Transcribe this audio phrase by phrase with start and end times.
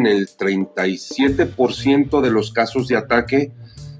[0.00, 3.52] En el 37% de los casos de ataque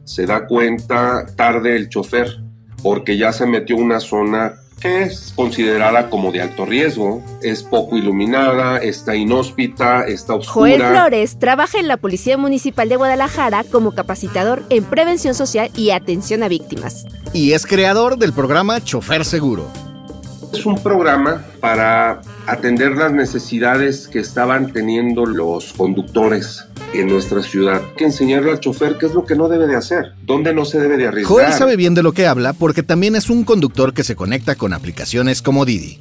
[0.05, 2.41] se da cuenta tarde el chofer
[2.83, 7.63] porque ya se metió en una zona que es considerada como de alto riesgo, es
[7.63, 10.71] poco iluminada, está inhóspita, está oscura.
[10.71, 15.91] Joel Flores trabaja en la Policía Municipal de Guadalajara como capacitador en prevención social y
[15.91, 17.05] atención a víctimas.
[17.35, 19.67] Y es creador del programa Chofer Seguro.
[20.53, 27.83] Es un programa para atender las necesidades que estaban teniendo los conductores en nuestra ciudad.
[27.97, 30.81] que enseñarle al chofer qué es lo que no debe de hacer, dónde no se
[30.81, 31.33] debe de arriesgar.
[31.33, 34.57] Joel sabe bien de lo que habla porque también es un conductor que se conecta
[34.57, 36.01] con aplicaciones como Didi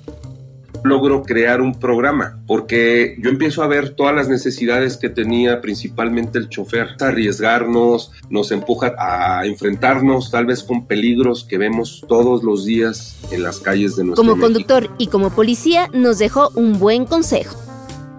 [0.83, 6.39] logro crear un programa, porque yo empiezo a ver todas las necesidades que tenía principalmente
[6.39, 12.65] el chofer, arriesgarnos, nos empuja a enfrentarnos tal vez con peligros que vemos todos los
[12.65, 17.05] días en las calles de nuestro Como conductor y como policía nos dejó un buen
[17.05, 17.57] consejo.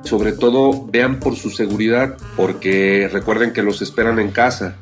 [0.05, 4.77] Sobre todo vean por su seguridad, porque recuerden que los esperan en casa,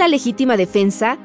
[0.00, 1.18] la legítima defensa?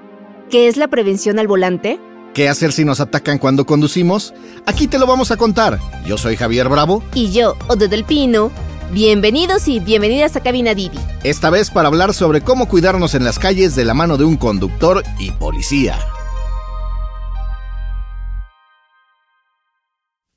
[0.52, 1.98] ¿Qué es la prevención al volante?
[2.34, 4.34] ¿Qué hacer si nos atacan cuando conducimos?
[4.66, 5.80] Aquí te lo vamos a contar.
[6.06, 7.02] Yo soy Javier Bravo.
[7.14, 8.52] Y yo, Ode del Pino.
[8.92, 11.00] Bienvenidos y bienvenidas a Cabina Didi.
[11.23, 14.36] Esta vez para hablar sobre cómo cuidarnos en las calles de la mano de un
[14.36, 15.98] conductor y policía.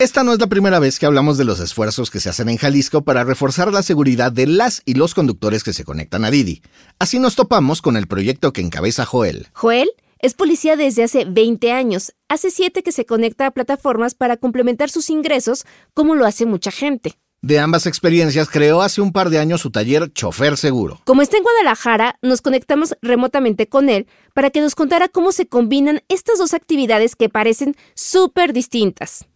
[0.00, 2.56] Esta no es la primera vez que hablamos de los esfuerzos que se hacen en
[2.56, 6.62] Jalisco para reforzar la seguridad de las y los conductores que se conectan a Didi.
[7.00, 9.48] Así nos topamos con el proyecto que encabeza Joel.
[9.54, 12.12] Joel es policía desde hace 20 años.
[12.28, 16.70] Hace 7 que se conecta a plataformas para complementar sus ingresos, como lo hace mucha
[16.70, 17.14] gente.
[17.42, 21.00] De ambas experiencias creó hace un par de años su taller Chofer Seguro.
[21.06, 25.48] Como está en Guadalajara, nos conectamos remotamente con él para que nos contara cómo se
[25.48, 29.26] combinan estas dos actividades que parecen súper distintas.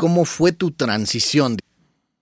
[0.00, 1.56] ¿Cómo fue tu transición?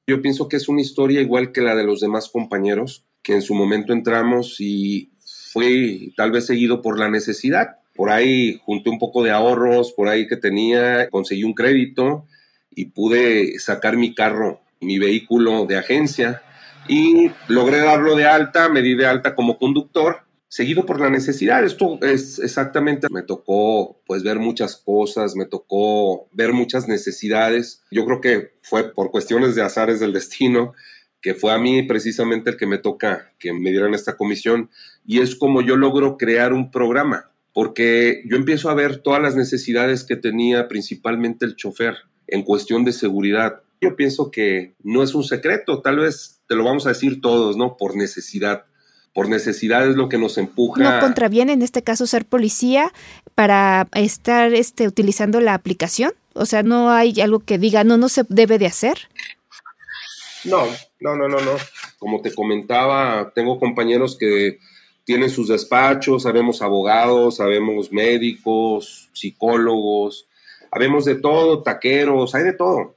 [0.06, 3.42] Yo pienso que es una historia igual que la de los demás compañeros, que en
[3.42, 5.12] su momento entramos y
[5.53, 7.81] fue tal vez seguido por la necesidad.
[7.94, 12.25] Por ahí junté un poco de ahorros, por ahí que tenía, conseguí un crédito
[12.70, 16.41] y pude sacar mi carro, mi vehículo de agencia
[16.88, 21.65] y logré darlo de alta, me di de alta como conductor seguido por la necesidad.
[21.65, 27.83] Esto es exactamente, me tocó pues ver muchas cosas, me tocó ver muchas necesidades.
[27.91, 30.75] Yo creo que fue por cuestiones de azares del destino
[31.21, 34.71] que fue a mí precisamente el que me toca que me dieran esta comisión
[35.05, 39.34] y es como yo logro crear un programa porque yo empiezo a ver todas las
[39.34, 41.97] necesidades que tenía principalmente el chofer
[42.27, 43.63] en cuestión de seguridad.
[43.81, 47.57] Yo pienso que no es un secreto, tal vez te lo vamos a decir todos,
[47.57, 47.77] ¿no?
[47.78, 48.67] Por necesidad
[49.16, 50.82] por necesidad es lo que nos empuja.
[50.82, 52.93] No contraviene en este caso ser policía
[53.34, 56.12] para estar este, utilizando la aplicación.
[56.34, 59.09] O sea, no hay algo que diga, no, no se debe de hacer.
[60.44, 60.66] No,
[61.00, 61.53] no, no, no, no.
[61.99, 64.59] Como te comentaba, tengo compañeros que
[65.04, 70.28] tienen sus despachos, sabemos abogados, sabemos médicos, psicólogos,
[70.71, 72.97] sabemos de todo, taqueros, hay de todo.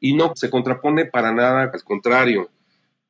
[0.00, 2.48] Y no se contrapone para nada, al contrario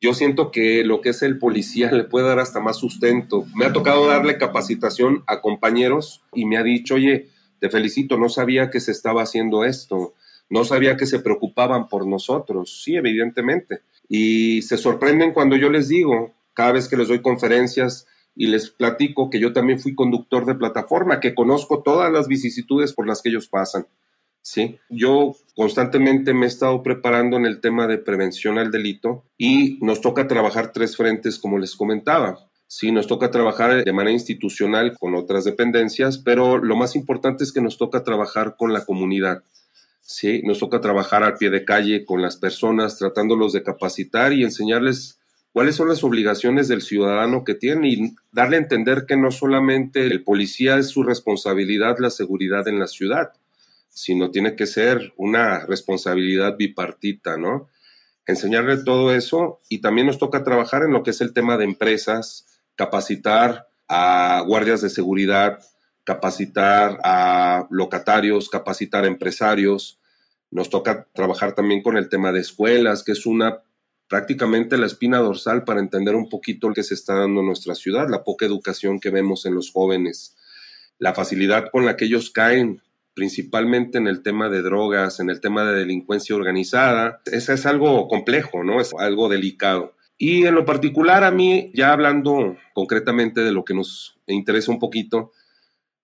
[0.00, 3.46] yo siento que lo que es el policía le puede dar hasta más sustento.
[3.54, 7.28] Me ha tocado darle capacitación a compañeros y me ha dicho, oye,
[7.58, 10.14] te felicito, no sabía que se estaba haciendo esto,
[10.48, 12.82] no sabía que se preocupaban por nosotros.
[12.84, 13.80] Sí, evidentemente.
[14.08, 18.06] Y se sorprenden cuando yo les digo, cada vez que les doy conferencias
[18.36, 22.92] y les platico que yo también fui conductor de plataforma, que conozco todas las vicisitudes
[22.92, 23.86] por las que ellos pasan.
[24.42, 24.78] ¿Sí?
[24.88, 30.00] Yo constantemente me he estado preparando en el tema de prevención al delito y nos
[30.00, 32.48] toca trabajar tres frentes, como les comentaba.
[32.66, 37.52] Sí, nos toca trabajar de manera institucional con otras dependencias, pero lo más importante es
[37.52, 39.42] que nos toca trabajar con la comunidad.
[40.02, 44.44] Sí, nos toca trabajar al pie de calle con las personas, tratándolos de capacitar y
[44.44, 45.18] enseñarles
[45.52, 50.06] cuáles son las obligaciones del ciudadano que tiene y darle a entender que no solamente
[50.06, 53.32] el policía es su responsabilidad la seguridad en la ciudad,
[53.88, 57.68] sino tiene que ser una responsabilidad bipartita, ¿no?
[58.26, 61.64] Enseñarle todo eso y también nos toca trabajar en lo que es el tema de
[61.64, 62.46] empresas,
[62.76, 65.58] capacitar a guardias de seguridad,
[66.04, 69.98] capacitar a locatarios, capacitar a empresarios.
[70.50, 73.62] Nos toca trabajar también con el tema de escuelas, que es una
[74.08, 77.74] prácticamente la espina dorsal para entender un poquito lo que se está dando en nuestra
[77.74, 80.34] ciudad, la poca educación que vemos en los jóvenes,
[80.98, 82.80] la facilidad con la que ellos caen
[83.18, 87.20] principalmente en el tema de drogas, en el tema de delincuencia organizada.
[87.26, 88.80] Eso es algo complejo, ¿no?
[88.80, 89.96] Es algo delicado.
[90.16, 94.78] Y en lo particular a mí, ya hablando concretamente de lo que nos interesa un
[94.78, 95.32] poquito,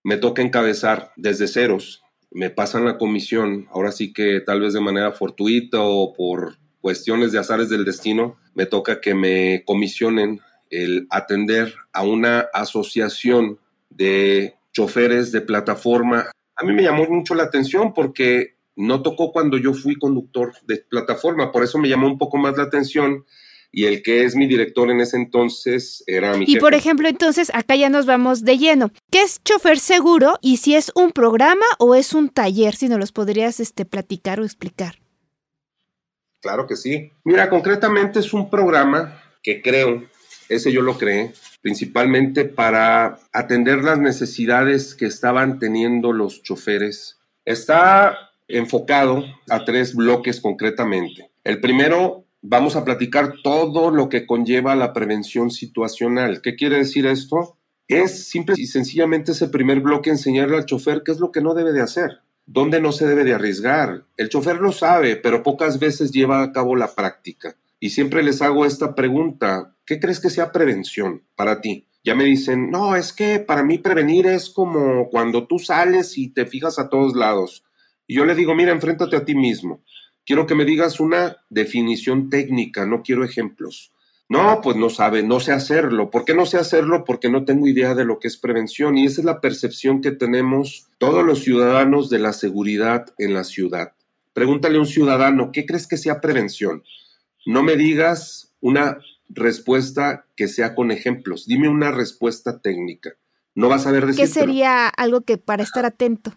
[0.02, 4.80] me toca encabezar desde ceros me pasan la comisión, ahora sí que tal vez de
[4.80, 11.06] manera fortuita o por cuestiones de azares del destino, me toca que me comisionen el
[11.10, 16.26] atender a una asociación de choferes de plataforma.
[16.56, 20.78] A mí me llamó mucho la atención porque no tocó cuando yo fui conductor de
[20.78, 23.24] plataforma, por eso me llamó un poco más la atención
[23.74, 27.50] y el que es mi director en ese entonces era mi Y por ejemplo, entonces
[27.52, 28.92] acá ya nos vamos de lleno.
[29.10, 32.76] ¿Qué es chofer seguro y si es un programa o es un taller?
[32.76, 35.00] Si nos los podrías este, platicar o explicar.
[36.40, 37.10] Claro que sí.
[37.24, 40.04] Mira, concretamente es un programa que creo,
[40.48, 41.32] ese yo lo creé,
[41.62, 47.18] principalmente para atender las necesidades que estaban teniendo los choferes.
[47.44, 51.30] Está enfocado a tres bloques concretamente.
[51.44, 56.42] El primero, vamos a platicar todo lo que conlleva la prevención situacional.
[56.42, 57.56] ¿Qué quiere decir esto?
[57.88, 61.54] Es simple y sencillamente ese primer bloque enseñarle al chofer qué es lo que no
[61.54, 64.04] debe de hacer, dónde no se debe de arriesgar.
[64.16, 67.56] El chofer lo sabe, pero pocas veces lleva a cabo la práctica.
[67.84, 71.86] Y siempre les hago esta pregunta, ¿qué crees que sea prevención para ti?
[72.02, 76.30] Ya me dicen, no, es que para mí prevenir es como cuando tú sales y
[76.30, 77.62] te fijas a todos lados.
[78.06, 79.84] Y yo le digo, mira, enfréntate a ti mismo.
[80.24, 83.92] Quiero que me digas una definición técnica, no quiero ejemplos.
[84.30, 86.08] No, pues no sabe, no sé hacerlo.
[86.10, 87.04] ¿Por qué no sé hacerlo?
[87.04, 90.12] Porque no tengo idea de lo que es prevención y esa es la percepción que
[90.12, 93.92] tenemos todos los ciudadanos de la seguridad en la ciudad.
[94.32, 96.82] Pregúntale a un ciudadano, ¿qué crees que sea prevención?
[97.46, 98.98] No me digas una
[99.28, 103.14] respuesta que sea con ejemplos, dime una respuesta técnica.
[103.54, 104.24] No vas a ver decir.
[104.24, 106.32] ¿Qué sería algo que para estar atento?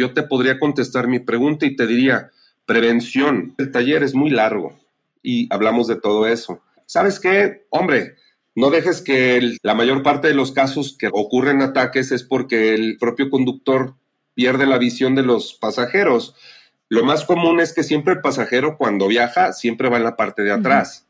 [0.00, 2.30] yo te podría contestar mi pregunta y te diría,
[2.66, 4.78] prevención, el taller es muy largo
[5.22, 6.62] y hablamos de todo eso.
[6.86, 7.66] ¿Sabes qué?
[7.70, 8.14] Hombre,
[8.54, 12.96] no dejes que la mayor parte de los casos que ocurren ataques es porque el
[12.98, 13.94] propio conductor
[14.34, 16.34] pierde la visión de los pasajeros.
[16.90, 20.42] Lo más común es que siempre el pasajero cuando viaja siempre va en la parte
[20.42, 21.06] de atrás.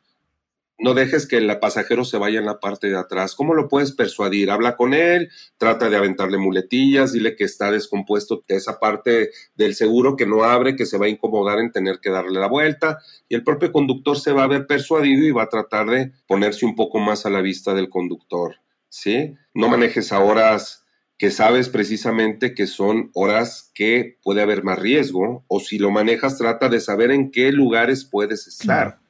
[0.79, 3.35] No dejes que el pasajero se vaya en la parte de atrás.
[3.35, 4.51] ¿Cómo lo puedes persuadir?
[4.51, 10.17] Habla con él, trata de aventarle muletillas, dile que está descompuesto esa parte del seguro
[10.17, 13.35] que no abre, que se va a incomodar en tener que darle la vuelta y
[13.35, 16.77] el propio conductor se va a ver persuadido y va a tratar de ponerse un
[16.77, 18.57] poco más a la vista del conductor.
[18.91, 19.35] ¿Sí?
[19.55, 20.85] No manejes a horas
[21.21, 26.39] que sabes precisamente que son horas que puede haber más riesgo o si lo manejas
[26.39, 29.01] trata de saber en qué lugares puedes estar.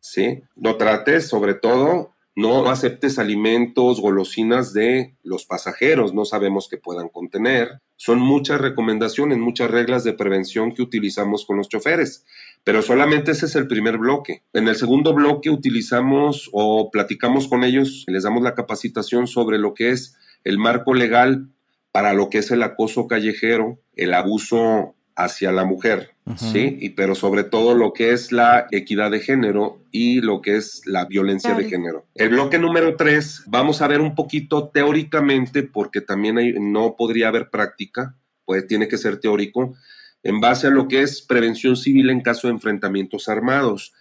[0.00, 0.42] ¿sí?
[0.56, 7.08] No trates, sobre todo, no aceptes alimentos, golosinas de los pasajeros, no sabemos qué puedan
[7.08, 7.80] contener.
[7.94, 12.26] Son muchas recomendaciones, muchas reglas de prevención que utilizamos con los choferes,
[12.64, 14.42] pero solamente ese es el primer bloque.
[14.54, 19.72] En el segundo bloque utilizamos o platicamos con ellos, les damos la capacitación sobre lo
[19.72, 21.46] que es el marco legal
[21.92, 26.78] para lo que es el acoso callejero, el abuso hacia la mujer, ¿sí?
[26.80, 30.82] Y, pero sobre todo lo que es la equidad de género y lo que es
[30.86, 32.06] la violencia de género.
[32.14, 37.50] El bloque número tres, vamos a ver un poquito teóricamente, porque también no podría haber
[37.50, 38.16] práctica,
[38.46, 39.74] pues tiene que ser teórico,
[40.22, 43.92] en base a lo que es prevención civil en caso de enfrentamientos armados.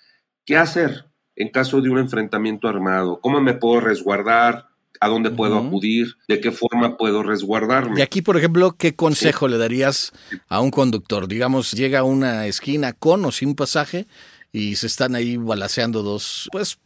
[0.45, 1.05] ¿Qué hacer
[1.35, 3.19] en caso de un enfrentamiento armado?
[3.21, 4.68] ¿Cómo me puedo resguardar?
[4.99, 7.99] A dónde puedo acudir, de qué forma puedo resguardarme.
[7.99, 10.11] Y aquí, por ejemplo, ¿qué consejo le darías
[10.47, 11.27] a un conductor?
[11.27, 14.07] Digamos, llega a una esquina con o sin pasaje
[14.51, 16.79] y se están ahí balaseando dos, pues,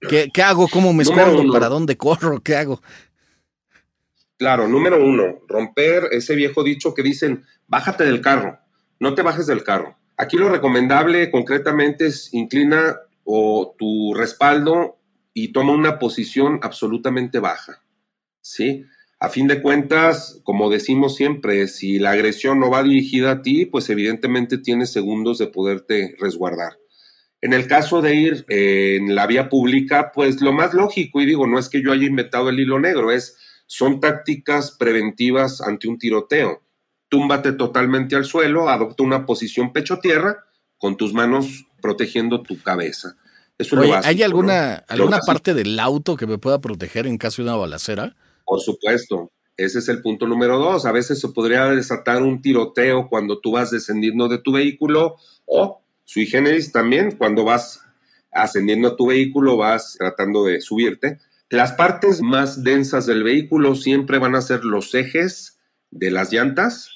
[0.00, 0.68] ¿qué, hago?
[0.68, 1.50] ¿Cómo me escondo?
[1.52, 2.40] ¿Para dónde corro?
[2.42, 2.82] ¿Qué hago?
[4.36, 8.58] Claro, número uno, romper ese viejo dicho que dicen, bájate del carro,
[8.98, 9.96] no te bajes del carro.
[10.16, 14.98] Aquí lo recomendable concretamente es inclina o tu respaldo
[15.34, 17.82] y toma una posición absolutamente baja,
[18.40, 18.84] ¿sí?
[19.18, 23.66] A fin de cuentas, como decimos siempre, si la agresión no va dirigida a ti,
[23.66, 26.78] pues evidentemente tienes segundos de poderte resguardar.
[27.40, 31.46] En el caso de ir en la vía pública, pues lo más lógico, y digo,
[31.46, 33.36] no es que yo haya inventado el hilo negro, es,
[33.66, 36.62] son tácticas preventivas ante un tiroteo.
[37.08, 40.44] Túmbate totalmente al suelo, adopta una posición pecho-tierra,
[40.78, 43.16] con tus manos protegiendo tu cabeza.
[44.04, 48.16] ¿Hay alguna, alguna parte del auto que me pueda proteger en caso de una balacera?
[48.44, 49.30] Por supuesto.
[49.56, 50.86] Ese es el punto número dos.
[50.86, 55.16] A veces se podría desatar un tiroteo cuando tú vas descendiendo de tu vehículo
[55.46, 57.82] o, sui generis, también cuando vas
[58.32, 61.18] ascendiendo a tu vehículo, vas tratando de subirte.
[61.50, 65.58] Las partes más densas del vehículo siempre van a ser los ejes
[65.90, 66.88] de las llantas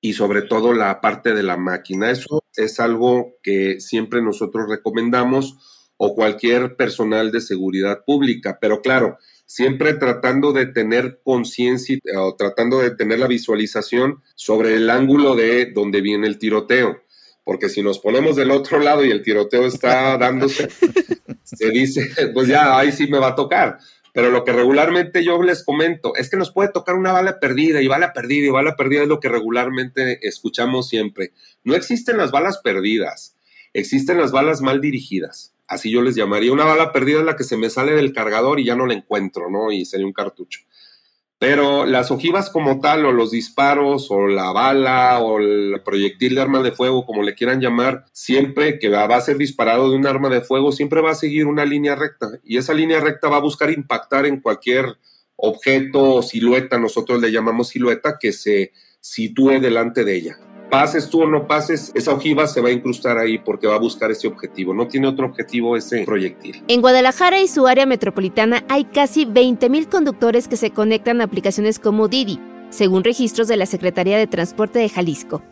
[0.00, 2.10] y sobre todo la parte de la máquina.
[2.12, 8.58] Eso es algo que siempre nosotros recomendamos o cualquier personal de seguridad pública.
[8.60, 14.90] Pero claro, siempre tratando de tener conciencia o tratando de tener la visualización sobre el
[14.90, 17.00] ángulo de donde viene el tiroteo.
[17.44, 20.68] Porque si nos ponemos del otro lado y el tiroteo está dándose,
[21.44, 23.78] se dice, pues ya ahí sí me va a tocar.
[24.12, 27.82] Pero lo que regularmente yo les comento es que nos puede tocar una bala perdida
[27.82, 31.32] y bala perdida y bala perdida es lo que regularmente escuchamos siempre.
[31.64, 33.36] No existen las balas perdidas,
[33.74, 36.52] existen las balas mal dirigidas así yo les llamaría.
[36.52, 38.94] Una bala perdida es la que se me sale del cargador y ya no la
[38.94, 39.72] encuentro, ¿no?
[39.72, 40.60] Y sería un cartucho.
[41.38, 46.40] Pero las ojivas como tal, o los disparos, o la bala, o el proyectil de
[46.40, 50.06] arma de fuego, como le quieran llamar, siempre que va a ser disparado de un
[50.06, 52.30] arma de fuego, siempre va a seguir una línea recta.
[52.42, 54.96] Y esa línea recta va a buscar impactar en cualquier
[55.36, 60.38] objeto o silueta, nosotros le llamamos silueta, que se sitúe delante de ella
[60.70, 63.78] pases tú o no pases, esa ojiva se va a incrustar ahí porque va a
[63.78, 64.74] buscar ese objetivo.
[64.74, 66.62] No tiene otro objetivo ese proyectil.
[66.68, 71.78] En Guadalajara y su área metropolitana hay casi 20.000 conductores que se conectan a aplicaciones
[71.78, 75.42] como Didi, según registros de la Secretaría de Transporte de Jalisco.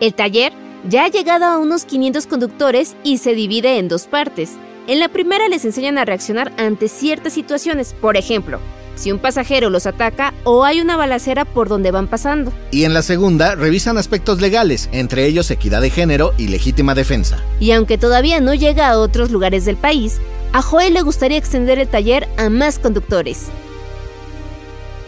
[0.00, 0.52] El taller
[0.88, 4.56] ya ha llegado a unos 500 conductores y se divide en dos partes.
[4.86, 8.60] En la primera les enseñan a reaccionar ante ciertas situaciones, por ejemplo,
[8.98, 12.52] si un pasajero los ataca o hay una balacera por donde van pasando.
[12.70, 17.42] Y en la segunda, revisan aspectos legales, entre ellos equidad de género y legítima defensa.
[17.60, 20.20] Y aunque todavía no llega a otros lugares del país,
[20.52, 23.46] a Joel le gustaría extender el taller a más conductores.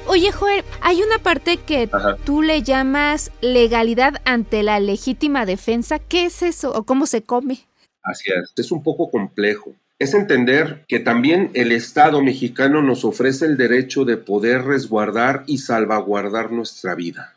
[0.06, 1.88] Oye, Joel, hay una parte que
[2.25, 5.99] tú le llamas legalidad ante la legítima defensa.
[5.99, 7.61] ¿Qué es eso o cómo se come?
[8.02, 13.45] Así es, es un poco complejo es entender que también el Estado mexicano nos ofrece
[13.45, 17.37] el derecho de poder resguardar y salvaguardar nuestra vida.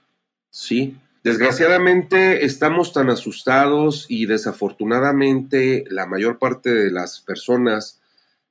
[0.49, 0.95] ¿Sí?
[1.25, 7.99] Desgraciadamente estamos tan asustados y desafortunadamente la mayor parte de las personas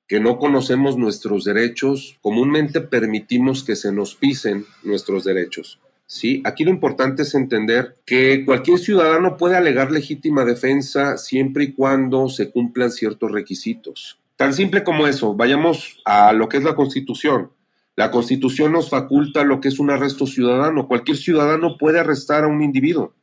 [0.06, 5.80] que no conocemos nuestros derechos comúnmente permitimos que se nos pisen nuestros derechos.
[6.06, 6.42] ¿Sí?
[6.44, 12.28] Aquí lo importante es entender que cualquier ciudadano puede alegar legítima defensa siempre y cuando
[12.28, 14.18] se cumplan ciertos requisitos.
[14.36, 17.50] Tan simple como eso, vayamos a lo que es la Constitución.
[17.94, 20.88] La Constitución nos faculta lo que es un arresto ciudadano.
[20.88, 23.14] Cualquier ciudadano puede arrestar a un individuo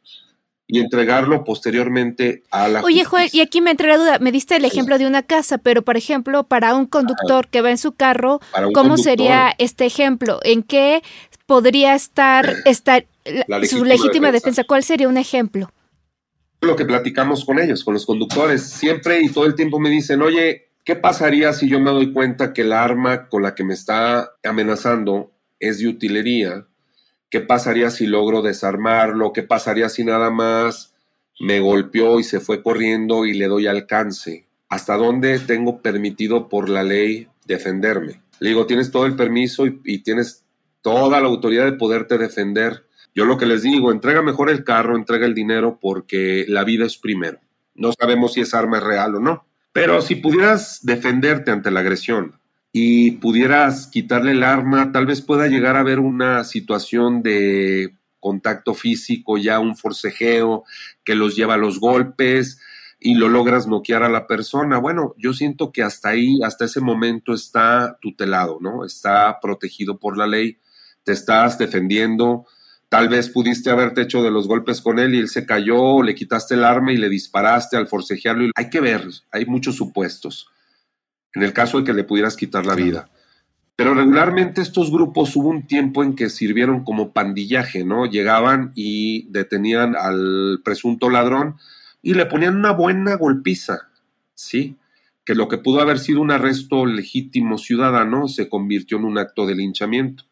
[0.71, 4.55] y entregarlo posteriormente a la Oye, Joel, y aquí me entra la duda, me diste
[4.55, 7.93] el ejemplo de una casa, pero por ejemplo, para un conductor que va en su
[7.93, 8.39] carro,
[8.75, 10.39] ¿cómo sería este ejemplo?
[10.43, 11.01] ¿En qué
[11.49, 13.05] podría estar, estar
[13.67, 14.63] su legítima defensa.
[14.63, 15.71] ¿Cuál sería un ejemplo?
[16.61, 20.21] Lo que platicamos con ellos, con los conductores, siempre y todo el tiempo me dicen,
[20.21, 23.73] oye, ¿qué pasaría si yo me doy cuenta que el arma con la que me
[23.73, 26.67] está amenazando es de utilería?
[27.29, 29.33] ¿Qué pasaría si logro desarmarlo?
[29.33, 30.93] ¿Qué pasaría si nada más
[31.39, 34.45] me golpeó y se fue corriendo y le doy alcance?
[34.67, 38.21] ¿Hasta dónde tengo permitido por la ley defenderme?
[38.39, 40.43] Le digo, tienes todo el permiso y, y tienes
[40.81, 42.86] toda la autoridad de poderte defender.
[43.15, 46.86] Yo lo que les digo, entrega mejor el carro, entrega el dinero porque la vida
[46.86, 47.39] es primero.
[47.75, 49.45] No sabemos si esa arma es real o no.
[49.71, 52.39] Pero si pudieras defenderte ante la agresión
[52.71, 58.74] y pudieras quitarle el arma, tal vez pueda llegar a haber una situación de contacto
[58.74, 60.63] físico, ya un forcejeo
[61.03, 62.59] que los lleva a los golpes
[63.00, 64.77] y lo logras noquear a la persona.
[64.77, 68.83] Bueno, yo siento que hasta ahí, hasta ese momento está tutelado, ¿no?
[68.83, 70.57] Está protegido por la ley
[71.03, 72.45] te estás defendiendo,
[72.89, 76.15] tal vez pudiste haberte hecho de los golpes con él y él se cayó, le
[76.15, 78.51] quitaste el arma y le disparaste al forcejearlo.
[78.55, 80.47] Hay que ver, hay muchos supuestos.
[81.33, 83.09] En el caso de que le pudieras quitar la vida.
[83.79, 88.05] Pero regularmente estos grupos hubo un tiempo en que sirvieron como pandillaje, ¿no?
[88.05, 91.55] Llegaban y detenían al presunto ladrón
[92.01, 93.89] y le ponían una buena golpiza,
[94.33, 94.75] ¿sí?
[95.23, 99.45] Que lo que pudo haber sido un arresto legítimo ciudadano se convirtió en un acto
[99.45, 100.25] de linchamiento.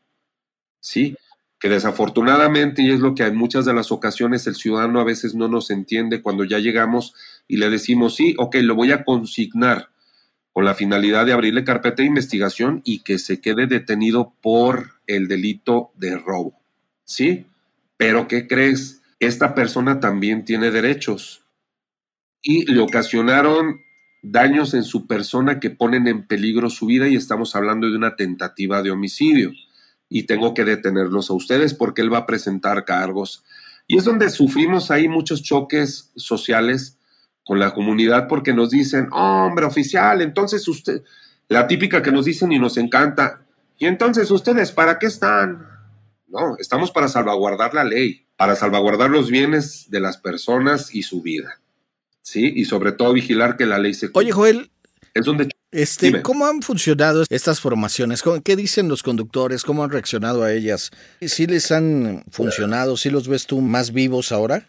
[0.87, 1.15] ¿Sí?
[1.59, 5.35] Que desafortunadamente, y es lo que en muchas de las ocasiones el ciudadano a veces
[5.35, 7.13] no nos entiende cuando ya llegamos
[7.47, 9.89] y le decimos, sí, ok, lo voy a consignar
[10.53, 15.27] con la finalidad de abrirle carpeta de investigación y que se quede detenido por el
[15.27, 16.59] delito de robo,
[17.03, 17.45] ¿sí?
[17.97, 19.01] Pero ¿qué crees?
[19.19, 21.43] Esta persona también tiene derechos
[22.41, 23.81] y le ocasionaron
[24.21, 28.15] daños en su persona que ponen en peligro su vida y estamos hablando de una
[28.15, 29.51] tentativa de homicidio
[30.09, 33.43] y tengo que detenerlos a ustedes porque él va a presentar cargos.
[33.87, 36.97] Y es donde sufrimos ahí muchos choques sociales
[37.45, 41.03] con la comunidad porque nos dicen, hombre, oficial, entonces usted,
[41.47, 43.41] la típica que nos dicen y nos encanta,
[43.79, 45.65] y entonces ustedes, ¿para qué están?
[46.27, 51.21] No, estamos para salvaguardar la ley, para salvaguardar los bienes de las personas y su
[51.21, 51.61] vida.
[52.21, 52.51] ¿Sí?
[52.55, 54.69] Y sobre todo vigilar que la ley se Oye, Joel.
[55.13, 58.23] Es donde Este, ¿Cómo han funcionado estas formaciones?
[58.43, 59.63] ¿Qué dicen los conductores?
[59.63, 60.91] ¿Cómo han reaccionado a ellas?
[61.19, 62.95] ¿Sí les han funcionado?
[62.95, 64.67] ¿Sí los ves tú más vivos ahora?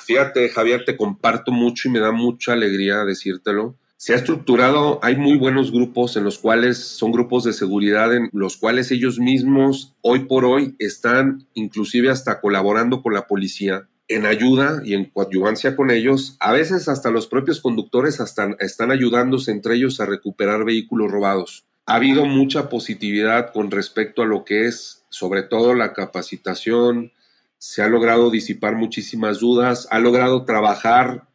[0.00, 3.76] Fíjate, Javier, te comparto mucho y me da mucha alegría decírtelo.
[3.96, 8.28] Se ha estructurado, hay muy buenos grupos en los cuales son grupos de seguridad en
[8.32, 14.26] los cuales ellos mismos hoy por hoy están inclusive hasta colaborando con la policía en
[14.26, 19.50] ayuda y en coadyuvancia con ellos, a veces hasta los propios conductores hasta están ayudándose
[19.50, 21.64] entre ellos a recuperar vehículos robados.
[21.86, 27.12] Ha habido mucha positividad con respecto a lo que es sobre todo la capacitación,
[27.58, 31.28] se ha logrado disipar muchísimas dudas, ha logrado trabajar,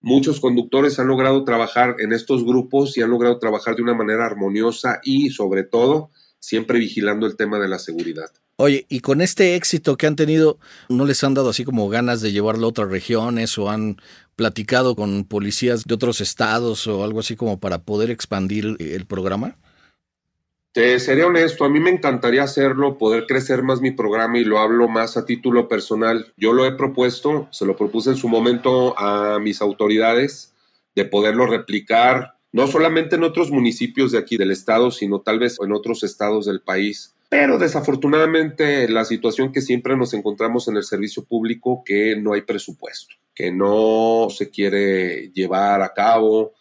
[0.00, 4.26] muchos conductores han logrado trabajar en estos grupos y han logrado trabajar de una manera
[4.26, 8.30] armoniosa y sobre todo siempre vigilando el tema de la seguridad.
[8.62, 10.58] Oye, y con este éxito que han tenido,
[10.90, 13.96] ¿no les han dado así como ganas de llevarlo a otras regiones o han
[14.36, 19.56] platicado con policías de otros estados o algo así como para poder expandir el programa?
[20.72, 24.58] Te seré honesto, a mí me encantaría hacerlo, poder crecer más mi programa y lo
[24.58, 26.34] hablo más a título personal.
[26.36, 30.52] Yo lo he propuesto, se lo propuse en su momento a mis autoridades
[30.94, 35.56] de poderlo replicar, no solamente en otros municipios de aquí del estado, sino tal vez
[35.64, 40.82] en otros estados del país pero desafortunadamente la situación que siempre nos encontramos en el
[40.82, 46.54] servicio público, que no hay presupuesto, que no se quiere llevar a cabo,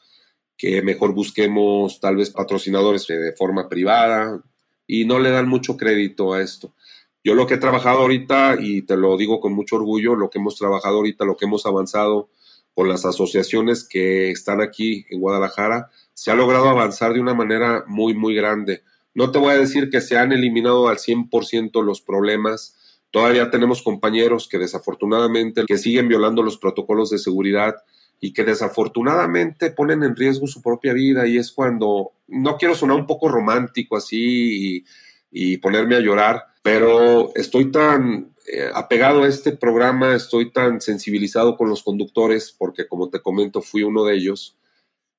[0.55, 4.43] que mejor busquemos tal vez patrocinadores de forma privada
[4.85, 6.75] y no le dan mucho crédito a esto.
[7.23, 10.37] Yo lo que he trabajado ahorita, y te lo digo con mucho orgullo, lo que
[10.37, 12.29] hemos trabajado ahorita, lo que hemos avanzado
[12.75, 17.85] con las asociaciones que están aquí en Guadalajara, se ha logrado avanzar de una manera
[17.87, 18.83] muy, muy grande.
[19.13, 22.75] No te voy a decir que se han eliminado al 100% los problemas.
[23.11, 27.75] Todavía tenemos compañeros que desafortunadamente que siguen violando los protocolos de seguridad
[28.21, 32.97] y que desafortunadamente ponen en riesgo su propia vida y es cuando no quiero sonar
[32.97, 34.83] un poco romántico así
[35.31, 41.55] y, ponerme a llorar, pero estoy tan eh, apegado a este programa, estoy tan sensibilizado
[41.55, 44.58] con los conductores porque como te comento fui uno de ellos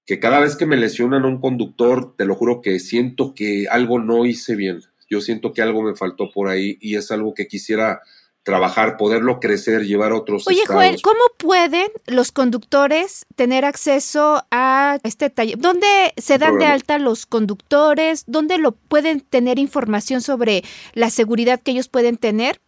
[0.06, 3.66] que cada vez que me lesionan a un conductor, te lo juro que siento que
[3.70, 4.80] algo no hice bien.
[5.08, 8.00] Yo siento que algo me faltó por ahí y es algo que quisiera
[8.42, 10.46] trabajar, poderlo crecer, llevar a otros.
[10.46, 15.58] Oye, Joel, ¿cómo pueden los conductores tener acceso a este taller?
[15.58, 15.86] ¿Dónde
[16.16, 18.24] se dan de alta los conductores?
[18.26, 22.60] ¿Dónde lo pueden tener información sobre la seguridad que ellos pueden tener?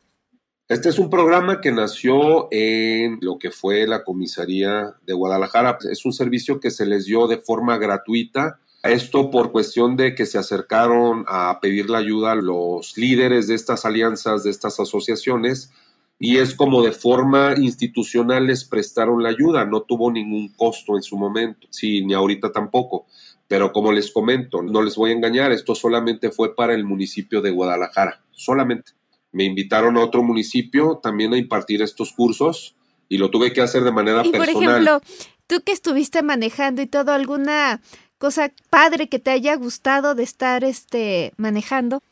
[0.68, 5.77] Este es un programa que nació en lo que fue la comisaría de Guadalajara.
[5.90, 8.59] Es un servicio que se les dio de forma gratuita.
[8.83, 13.55] Esto por cuestión de que se acercaron a pedir la ayuda a los líderes de
[13.55, 15.72] estas alianzas, de estas asociaciones,
[16.18, 19.66] y es como de forma institucional les prestaron la ayuda.
[19.66, 23.07] No tuvo ningún costo en su momento, sí, ni ahorita tampoco.
[23.46, 27.42] Pero como les comento, no les voy a engañar, esto solamente fue para el municipio
[27.42, 28.92] de Guadalajara, solamente
[29.33, 32.77] me invitaron a otro municipio también a impartir estos cursos
[33.09, 34.55] y lo tuve que hacer de manera personal.
[34.55, 35.01] Por ejemplo,
[35.47, 37.83] tú que estuviste manejando y todo, ¿alguna
[38.18, 42.03] cosa padre que te haya gustado de estar este, manejando?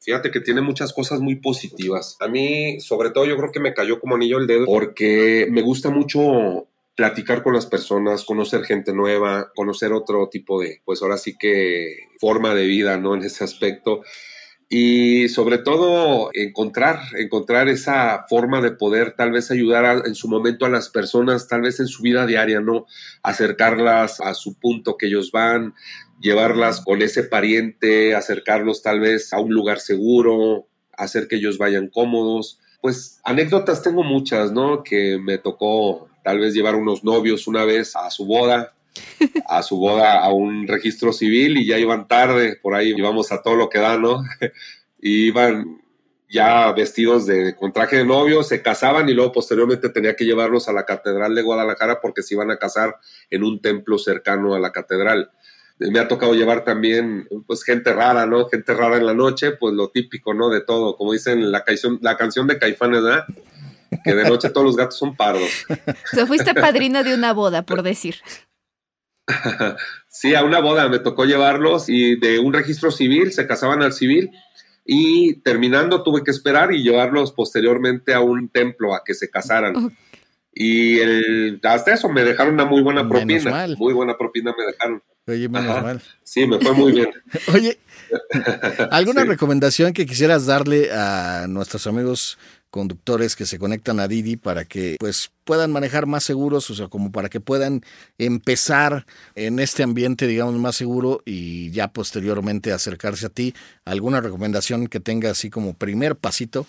[0.00, 2.16] Fíjate que tiene muchas cosas muy positivas.
[2.20, 5.62] A mí, sobre todo, yo creo que me cayó como anillo el dedo porque me
[5.62, 11.16] gusta mucho platicar con las personas, conocer gente nueva, conocer otro tipo de, pues ahora
[11.16, 13.14] sí que forma de vida, ¿no?
[13.14, 14.02] En ese aspecto
[14.70, 20.66] y sobre todo encontrar, encontrar esa forma de poder tal vez ayudar en su momento
[20.66, 22.86] a las personas, tal vez en su vida diaria, ¿no?
[23.22, 25.74] Acercarlas a su punto que ellos van,
[26.20, 31.88] llevarlas con ese pariente, acercarlos tal vez a un lugar seguro, hacer que ellos vayan
[31.88, 32.60] cómodos.
[32.82, 34.82] Pues anécdotas tengo muchas, ¿no?
[34.82, 38.74] Que me tocó tal vez llevar unos novios una vez a su boda,
[39.46, 43.42] a su boda a un registro civil y ya iban tarde, por ahí íbamos a
[43.42, 44.22] todo lo que da, ¿no?
[45.00, 45.80] y iban
[46.30, 50.68] ya vestidos de con traje de novio, se casaban y luego posteriormente tenía que llevarlos
[50.68, 52.96] a la catedral de Guadalajara porque se iban a casar
[53.30, 55.30] en un templo cercano a la catedral.
[55.78, 58.48] Me ha tocado llevar también, pues, gente rara, ¿no?
[58.48, 60.50] Gente rara en la noche, pues lo típico, ¿no?
[60.50, 63.24] De todo, como dicen la canción, la canción de Caifanes, ¿verdad?
[64.04, 65.48] Que de noche todos los gatos son pardos.
[66.20, 68.16] O fuiste padrino de una boda, por decir.
[70.08, 73.92] sí, a una boda me tocó llevarlos y de un registro civil, se casaban al
[73.92, 74.30] civil
[74.84, 79.96] y terminando tuve que esperar y llevarlos posteriormente a un templo a que se casaran.
[80.52, 83.66] Y el, hasta eso me dejaron una muy buena propina.
[83.76, 85.02] Muy buena propina me dejaron.
[85.26, 86.02] Oye, menos mal.
[86.22, 87.10] Sí, me fue muy bien.
[87.54, 87.78] Oye,
[88.90, 92.38] ¿Alguna recomendación que quisieras darle a nuestros amigos
[92.70, 96.88] conductores que se conectan a Didi para que pues puedan manejar más seguros, o sea,
[96.88, 97.82] como para que puedan
[98.18, 103.54] empezar en este ambiente, digamos, más seguro y ya posteriormente acercarse a ti.
[103.84, 106.66] ¿Alguna recomendación que tenga así como primer pasito?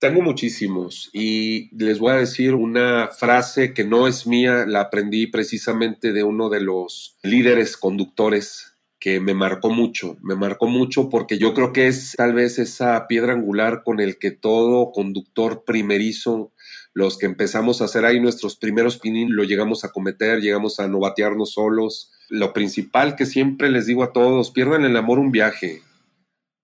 [0.00, 5.26] Tengo muchísimos y les voy a decir una frase que no es mía, la aprendí
[5.26, 11.38] precisamente de uno de los líderes conductores que me marcó mucho, me marcó mucho porque
[11.38, 16.52] yo creo que es tal vez esa piedra angular con el que todo conductor primerizo,
[16.94, 20.88] los que empezamos a hacer ahí nuestros primeros pinin, lo llegamos a cometer, llegamos a
[20.88, 22.12] no batearnos solos.
[22.28, 25.82] Lo principal que siempre les digo a todos, pierdan el amor un viaje,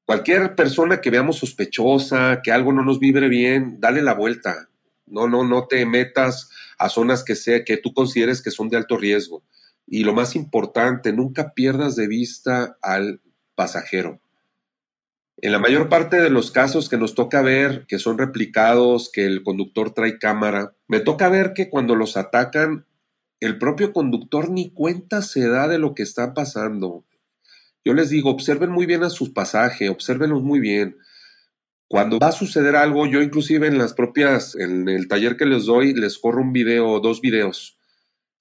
[0.07, 4.69] Cualquier persona que veamos sospechosa, que algo no nos vibre bien, dale la vuelta.
[5.07, 8.77] No, no, no te metas a zonas que sea que tú consideres que son de
[8.77, 9.43] alto riesgo.
[9.87, 13.21] Y lo más importante, nunca pierdas de vista al
[13.55, 14.21] pasajero.
[15.39, 19.27] En la mayor parte de los casos que nos toca ver, que son replicados, que
[19.27, 22.87] el conductor trae cámara, me toca ver que cuando los atacan,
[23.41, 27.05] el propio conductor ni cuenta se da de lo que está pasando.
[27.85, 30.97] Yo les digo, observen muy bien a sus pasajes, observenlos muy bien.
[31.89, 35.67] Cuando va a suceder algo, yo inclusive en las propias, en el taller que les
[35.67, 37.74] doy, les corro un video, dos videos,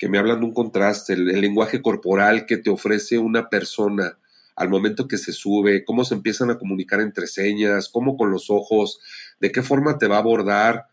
[0.03, 4.17] que me hablan de un contraste, el, lenguaje corporal que te ofrece una persona
[4.53, 8.49] al momento que se sube, cómo se empiezan a comunicar entre señas, cómo con los
[8.49, 8.99] ojos,
[9.39, 10.87] de qué forma te va a abordar.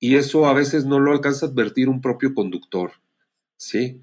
[0.00, 2.94] Y eso a veces no lo alcanza a advertir un propio conductor.
[3.56, 4.02] ¿Sí?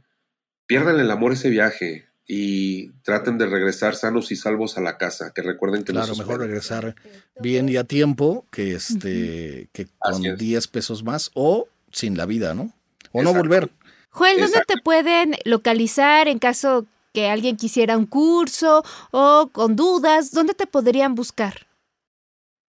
[0.65, 5.33] Pierdan el amor ese viaje y traten de regresar sanos y salvos a la casa,
[5.35, 6.95] que recuerden que claro, mejor regresar
[7.41, 12.53] bien y a tiempo que este que con 10 pesos más o sin la vida,
[12.53, 12.73] ¿no?
[13.11, 13.69] O no volver.
[14.11, 20.31] Joel, ¿dónde te pueden localizar en caso que alguien quisiera un curso o con dudas?
[20.31, 21.67] ¿Dónde te podrían buscar?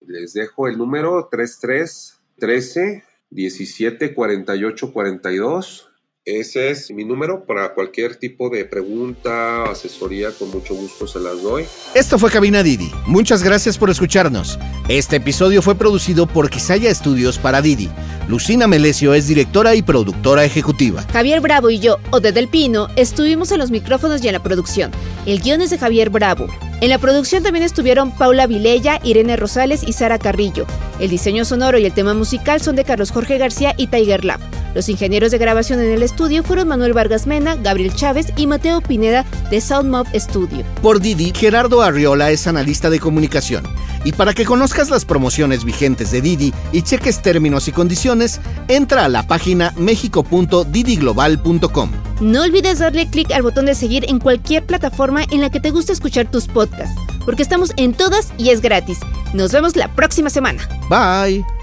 [0.00, 5.91] Les dejo el número 33 13 17 48 42
[6.24, 11.42] ese es mi número para cualquier tipo de pregunta, asesoría, con mucho gusto se las
[11.42, 11.64] doy.
[11.94, 12.92] Esto fue Cabina Didi.
[13.06, 14.56] Muchas gracias por escucharnos.
[14.88, 17.90] Este episodio fue producido por Quisaya Estudios para Didi.
[18.28, 21.02] Lucina Melesio es directora y productora ejecutiva.
[21.12, 24.92] Javier Bravo y yo, Ode del Pino, estuvimos en los micrófonos y en la producción.
[25.26, 26.46] El guion es de Javier Bravo.
[26.80, 30.66] En la producción también estuvieron Paula Vilella, Irene Rosales y Sara Carrillo.
[31.00, 34.40] El diseño sonoro y el tema musical son de Carlos Jorge García y Tiger Lab.
[34.74, 38.80] Los ingenieros de grabación en el estudio fueron Manuel Vargas Mena, Gabriel Chávez y Mateo
[38.80, 40.64] Pineda de Soundmob Studio.
[40.80, 43.64] Por Didi, Gerardo Arriola es analista de comunicación.
[44.04, 49.04] Y para que conozcas las promociones vigentes de Didi y cheques términos y condiciones, entra
[49.04, 51.90] a la página mexico.didiglobal.com.
[52.20, 55.70] No olvides darle clic al botón de seguir en cualquier plataforma en la que te
[55.70, 58.98] guste escuchar tus podcasts, porque estamos en todas y es gratis.
[59.34, 60.68] Nos vemos la próxima semana.
[60.88, 61.61] Bye.